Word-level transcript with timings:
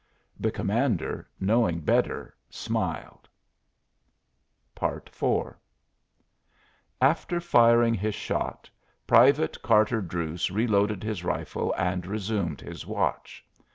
The 0.39 0.49
commander, 0.51 1.29
knowing 1.39 1.81
better, 1.81 2.35
smiled. 2.49 3.29
IV 4.81 5.27
After 6.99 7.39
firing 7.39 7.93
his 7.93 8.15
shot, 8.15 8.67
Private 9.05 9.61
Carter 9.61 10.01
Druse 10.01 10.49
reloaded 10.49 11.03
his 11.03 11.23
rifle 11.23 11.71
and 11.77 12.07
resumed 12.07 12.61
his 12.61 12.83
watch. 12.83 13.45